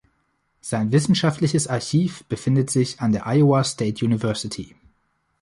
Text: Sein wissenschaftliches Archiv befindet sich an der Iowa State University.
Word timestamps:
Sein 0.61 0.91
wissenschaftliches 0.91 1.67
Archiv 1.67 2.23
befindet 2.25 2.71
sich 2.71 3.01
an 3.01 3.11
der 3.11 3.27
Iowa 3.27 3.63
State 3.63 4.03
University. 4.03 4.75